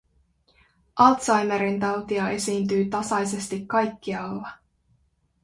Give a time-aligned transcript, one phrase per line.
[1.03, 4.51] Alzheimerin tautia esiintyy tasaisesti kaikkialla.